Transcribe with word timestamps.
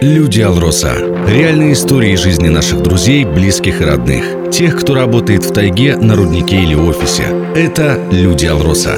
Люди 0.00 0.40
Алроса. 0.40 0.94
Реальные 1.26 1.72
истории 1.72 2.14
жизни 2.14 2.48
наших 2.48 2.84
друзей, 2.84 3.24
близких 3.24 3.80
и 3.80 3.84
родных. 3.84 4.50
Тех, 4.52 4.78
кто 4.80 4.94
работает 4.94 5.44
в 5.44 5.52
тайге, 5.52 5.96
на 5.96 6.14
руднике 6.14 6.62
или 6.62 6.74
офисе. 6.74 7.24
Это 7.56 8.00
Люди 8.12 8.46
Алроса. 8.46 8.96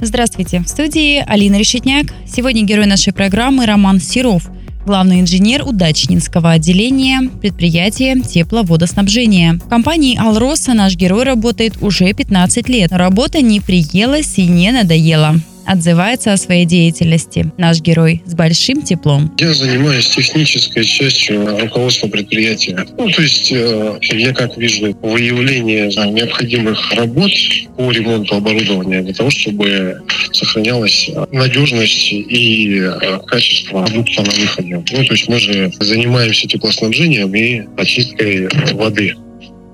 Здравствуйте. 0.00 0.58
В 0.58 0.68
студии 0.68 1.24
Алина 1.24 1.54
Решетняк. 1.56 2.06
Сегодня 2.26 2.64
герой 2.64 2.86
нашей 2.86 3.12
программы 3.12 3.64
Роман 3.64 4.00
Серов, 4.00 4.50
главный 4.84 5.20
инженер 5.20 5.62
удачнинского 5.64 6.50
отделения 6.50 7.30
предприятия 7.40 8.20
тепловодоснабжения. 8.20 9.54
В 9.54 9.68
компании 9.68 10.18
«Алроса» 10.18 10.74
наш 10.74 10.96
герой 10.96 11.22
работает 11.22 11.80
уже 11.80 12.12
15 12.12 12.68
лет. 12.68 12.90
Работа 12.90 13.40
не 13.40 13.60
приелась 13.60 14.36
и 14.38 14.46
не 14.46 14.72
надоела 14.72 15.36
отзывается 15.66 16.32
о 16.32 16.36
своей 16.36 16.64
деятельности. 16.64 17.52
Наш 17.58 17.80
герой 17.80 18.22
с 18.24 18.34
большим 18.34 18.82
теплом. 18.82 19.34
Я 19.38 19.52
занимаюсь 19.52 20.08
технической 20.08 20.84
частью 20.84 21.58
руководства 21.58 22.08
предприятия. 22.08 22.86
Ну, 22.96 23.10
то 23.10 23.22
есть 23.22 23.52
э, 23.52 23.98
я 24.12 24.32
как 24.32 24.56
вижу 24.56 24.96
выявление 25.02 25.86
необходимых 25.86 26.92
работ 26.92 27.32
по 27.76 27.90
ремонту 27.90 28.36
оборудования 28.36 29.02
для 29.02 29.14
того, 29.14 29.30
чтобы 29.30 30.02
сохранялась 30.32 31.10
надежность 31.32 32.12
и 32.12 32.80
э, 32.80 33.18
качество 33.26 33.84
продукта 33.84 34.22
на 34.22 34.30
выходе. 34.30 34.84
Ну, 34.90 35.04
то 35.04 35.12
есть 35.12 35.28
мы 35.28 35.38
же 35.38 35.72
занимаемся 35.80 36.46
теплоснабжением 36.48 37.34
и 37.34 37.62
очисткой 37.76 38.48
воды. 38.72 39.14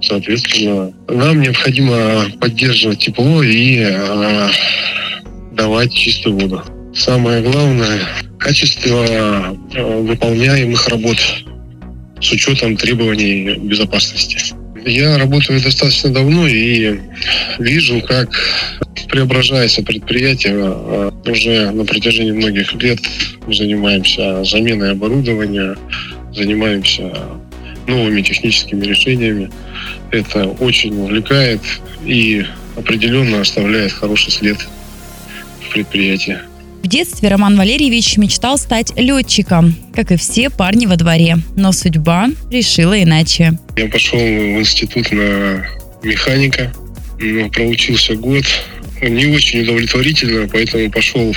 Соответственно, 0.01 0.93
нам 1.09 1.41
необходимо 1.41 2.27
поддерживать 2.41 2.99
тепло 2.99 3.43
и 3.43 3.79
э, 3.79 4.49
давать 5.55 5.93
чистую 5.93 6.39
воду. 6.39 6.63
Самое 6.95 7.43
главное– 7.43 8.01
качество 8.39 9.05
э, 9.75 10.03
выполняемых 10.03 10.89
работ 10.89 11.19
с 12.21 12.33
учетом 12.33 12.77
требований 12.77 13.57
безопасности. 13.59 14.55
Я 14.85 15.17
работаю 15.17 15.61
достаточно 15.63 16.11
давно 16.11 16.47
и 16.49 16.99
вижу, 17.59 18.01
как 18.03 18.31
преображается 19.09 19.83
предприятие 19.83 20.55
э, 20.57 21.11
уже 21.27 21.71
на 21.71 21.85
протяжении 21.85 22.33
многих 22.33 22.73
лет. 22.75 23.01
Мы 23.47 23.55
занимаемся 23.55 24.43
заменой 24.45 24.93
оборудования, 24.93 25.77
занимаемся 26.33 27.13
новыми 27.87 28.23
техническими 28.23 28.85
решениями. 28.85 29.51
Это 30.11 30.47
очень 30.47 30.99
увлекает 30.99 31.61
и 32.05 32.45
определенно 32.77 33.41
оставляет 33.41 33.93
хороший 33.93 34.31
след 34.31 34.59
предприятия. 35.73 36.43
В 36.83 36.89
детстве 36.89 37.29
Роман 37.29 37.57
Валерьевич 37.57 38.17
мечтал 38.17 38.59
стать 38.59 38.93
летчиком, 38.97 39.75
как 39.95 40.11
и 40.11 40.17
все 40.17 40.51
парни 40.51 40.87
во 40.87 40.97
дворе. 40.97 41.39
Но 41.55 41.71
судьба 41.73 42.29
решила 42.51 43.01
иначе. 43.01 43.53
Я 43.77 43.89
пошел 43.89 44.19
в 44.19 44.59
институт 44.59 45.13
на 45.13 45.65
механика, 46.03 46.73
но 47.21 47.49
проучился 47.51 48.17
год, 48.17 48.45
не 49.09 49.27
очень 49.27 49.63
удовлетворительно, 49.63 50.49
поэтому 50.49 50.91
пошел 50.91 51.35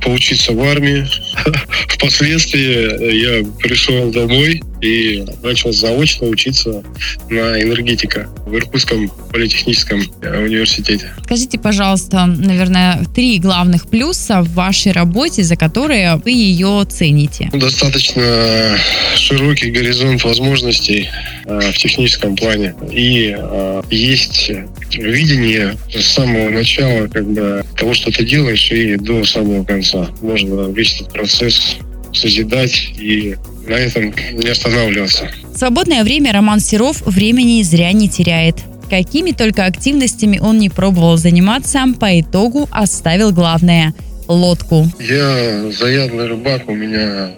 поучиться 0.00 0.52
в 0.52 0.62
армии. 0.62 1.06
Впоследствии 1.88 3.38
я 3.38 3.44
пришел 3.60 4.10
домой 4.10 4.62
и 4.82 5.24
начал 5.42 5.72
заочно 5.72 6.26
учиться 6.26 6.82
на 7.30 7.62
энергетика 7.62 8.28
в 8.44 8.54
Иркутском 8.54 9.08
политехническом 9.32 10.00
университете. 10.22 11.12
Скажите, 11.24 11.58
пожалуйста, 11.58 12.26
наверное, 12.26 13.04
три 13.14 13.38
главных 13.38 13.88
плюса 13.88 14.42
в 14.42 14.52
вашей 14.54 14.92
работе, 14.92 15.44
за 15.44 15.56
которые 15.56 16.16
вы 16.16 16.32
ее 16.32 16.84
цените? 16.90 17.48
Достаточно 17.52 18.76
широкий 19.16 19.70
горизонт 19.70 20.24
возможностей 20.24 21.08
э, 21.46 21.60
в 21.72 21.78
техническом 21.78 22.34
плане. 22.34 22.74
И 22.90 23.34
э, 23.38 23.82
есть 23.90 24.50
видение 24.94 25.76
с 25.92 26.04
самого 26.04 26.50
начала 26.50 27.06
когда 27.08 27.62
того, 27.76 27.94
что 27.94 28.10
ты 28.10 28.24
делаешь, 28.24 28.70
и 28.70 28.96
до 28.96 29.24
самого 29.24 29.64
конца. 29.64 30.08
Можно 30.20 30.70
весь 30.72 31.00
этот 31.00 31.12
процесс 31.12 31.76
созидать 32.12 32.90
и 32.98 33.36
на 33.66 33.74
этом 33.74 34.12
не 34.32 34.48
останавливаться. 34.48 35.30
свободное 35.54 36.04
время 36.04 36.32
Роман 36.32 36.60
Серов 36.60 37.02
времени 37.06 37.62
зря 37.62 37.92
не 37.92 38.08
теряет. 38.08 38.56
Какими 38.90 39.30
только 39.30 39.64
активностями 39.64 40.38
он 40.38 40.58
не 40.58 40.68
пробовал 40.68 41.16
заниматься, 41.16 41.80
по 41.98 42.20
итогу 42.20 42.68
оставил 42.70 43.32
главное– 43.32 43.94
лодку. 44.28 44.86
Я 45.00 45.70
заядлый 45.70 46.28
рыбак, 46.28 46.68
у 46.68 46.74
меня 46.74 47.32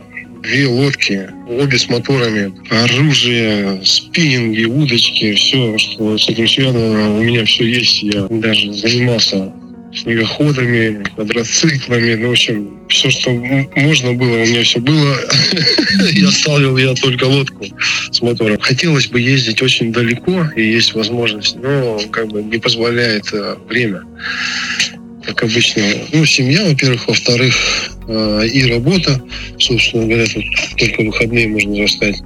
две 0.44 0.66
лодки, 0.66 1.28
обе 1.48 1.78
с 1.78 1.88
моторами, 1.88 2.52
оружие, 2.70 3.80
спиннинги, 3.84 4.64
удочки, 4.64 5.32
все, 5.34 5.76
что 5.78 6.18
с 6.18 6.28
этим 6.28 6.46
связано, 6.46 7.18
у 7.18 7.22
меня 7.22 7.44
все 7.44 7.64
есть. 7.64 8.02
Я 8.02 8.26
даже 8.28 8.72
занимался 8.72 9.52
снегоходами, 9.94 11.04
квадроциклами, 11.14 12.14
ну, 12.14 12.28
в 12.28 12.32
общем, 12.32 12.78
все, 12.88 13.10
что 13.10 13.30
можно 13.30 14.12
было, 14.12 14.36
у 14.36 14.46
меня 14.46 14.62
все 14.64 14.80
было. 14.80 15.16
Я 16.12 16.30
ставил 16.30 16.76
я 16.76 16.94
только 16.94 17.24
лодку 17.24 17.64
с 18.10 18.20
мотором. 18.20 18.58
Хотелось 18.60 19.06
бы 19.06 19.20
ездить 19.20 19.62
очень 19.62 19.92
далеко, 19.92 20.50
и 20.56 20.62
есть 20.62 20.94
возможность, 20.94 21.56
но 21.56 22.00
как 22.10 22.28
бы 22.28 22.42
не 22.42 22.58
позволяет 22.58 23.32
э, 23.32 23.56
время 23.68 24.02
как 25.34 25.50
обычно, 25.50 25.82
ну, 26.12 26.24
семья, 26.24 26.64
во-первых, 26.64 27.08
во-вторых, 27.08 27.54
э, 28.06 28.46
и 28.46 28.70
работа, 28.70 29.20
собственно 29.58 30.06
говоря, 30.06 30.26
тут 30.26 30.44
только 30.78 31.02
выходные 31.02 31.48
можно 31.48 31.76
застать. 31.76 32.16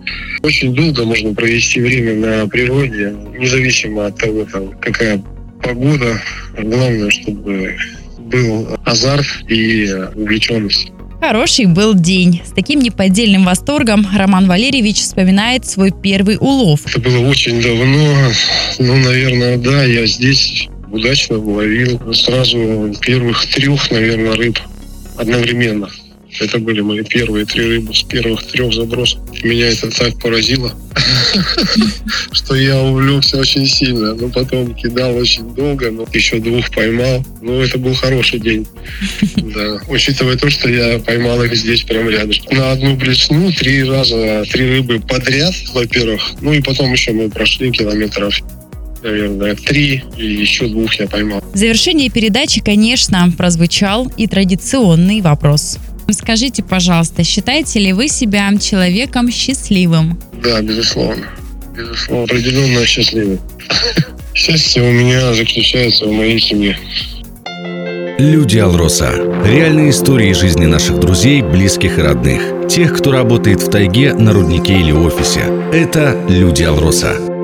Очень 0.43 0.75
долго 0.75 1.05
можно 1.05 1.35
провести 1.35 1.81
время 1.81 2.15
на 2.15 2.49
природе, 2.49 3.15
независимо 3.39 4.07
от 4.07 4.19
того, 4.19 4.45
там, 4.45 4.71
какая 4.81 5.23
погода. 5.63 6.21
Главное, 6.59 7.11
чтобы 7.11 7.77
был 8.19 8.69
азарт 8.85 9.27
и 9.49 9.89
увлеченность. 10.15 10.93
Хороший 11.21 11.67
был 11.67 11.95
день. 11.95 12.43
С 12.45 12.53
таким 12.53 12.81
неподдельным 12.81 13.45
восторгом 13.45 14.07
Роман 14.15 14.47
Валерьевич 14.47 14.99
вспоминает 14.99 15.67
свой 15.67 15.91
первый 15.91 16.37
улов. 16.39 16.81
Это 16.87 17.01
было 17.01 17.29
очень 17.29 17.61
давно. 17.61 18.31
Ну, 18.79 18.97
наверное, 18.99 19.57
да, 19.57 19.85
я 19.85 20.07
здесь 20.07 20.69
удачно 20.91 21.39
ловил 21.39 22.15
сразу 22.15 22.95
первых 23.01 23.47
трех, 23.47 23.91
наверное, 23.91 24.35
рыб 24.35 24.59
одновременно. 25.17 25.89
Это 26.41 26.59
были 26.59 26.83
мои 26.83 27.03
первые 27.03 27.47
три 27.47 27.65
рыбы 27.65 27.95
с 27.95 28.03
первых 28.03 28.47
трех 28.47 28.73
забросов. 28.73 29.21
Меня 29.43 29.69
это 29.69 29.91
так 29.91 30.21
поразило, 30.21 30.73
что 32.33 32.55
я 32.55 32.81
увлекся 32.81 33.39
очень 33.39 33.67
сильно. 33.67 34.15
Но 34.15 34.29
потом 34.29 34.75
кидал 34.75 35.17
очень 35.17 35.55
долго, 35.55 35.91
но 35.91 36.07
еще 36.13 36.39
двух 36.39 36.71
поймал. 36.71 37.25
Ну, 37.41 37.61
это 37.61 37.79
был 37.79 37.95
хороший 37.95 38.41
день. 38.41 38.67
Да. 39.49 39.81
Учитывая 39.89 40.37
то, 40.37 40.51
что 40.51 40.69
я 40.69 40.99
поймал 40.99 41.43
их 41.43 41.57
здесь 41.57 41.83
прямо 41.83 42.11
рядом. 42.11 42.33
На 42.51 42.73
одну 42.73 42.97
блесну 42.97 43.51
три 43.51 43.83
раза, 43.83 44.45
три 44.53 44.69
рыбы 44.69 45.01
подряд, 45.01 45.55
во-первых. 45.73 46.23
Ну 46.43 46.53
и 46.53 46.61
потом 46.61 46.93
еще 46.93 47.13
мы 47.13 47.31
прошли 47.31 47.73
километров 47.73 48.35
наверное, 49.03 49.55
три 49.55 50.03
и 50.17 50.25
еще 50.25 50.69
двух 50.69 50.95
я 50.95 51.07
поймал. 51.07 51.43
В 51.53 51.57
завершении 51.57 52.09
передачи, 52.09 52.61
конечно, 52.61 53.31
прозвучал 53.37 54.11
и 54.17 54.27
традиционный 54.27 55.21
вопрос. 55.21 55.79
Скажите, 56.11 56.63
пожалуйста, 56.63 57.23
считаете 57.23 57.81
ли 57.81 57.93
вы 57.93 58.09
себя 58.09 58.51
человеком 58.59 59.31
счастливым? 59.31 60.19
Да, 60.43 60.63
безусловно. 60.63 61.27
Безусловно, 61.77 62.25
определенно 62.25 62.85
счастливым. 62.87 63.39
Счастье 64.35 64.83
у 64.83 64.93
меня 64.93 65.35
заключается 65.35 66.07
в 66.07 66.13
моей 66.13 66.41
семье. 66.41 66.79
Люди 68.19 68.59
Алроса. 68.59 69.13
Реальные 69.45 69.91
истории 69.91 70.33
жизни 70.33 70.67
наших 70.67 70.99
друзей, 70.99 71.43
близких 71.43 71.99
и 71.99 72.03
родных. 72.03 72.43
Тех, 72.69 72.97
кто 72.97 73.13
работает 73.13 73.61
в 73.61 73.71
тайге, 73.71 74.13
на 74.15 74.33
руднике 74.33 74.75
или 74.75 74.93
офисе. 74.93 75.43
Это 75.73 76.17
Люди 76.29 76.65
Алроса. 76.65 77.38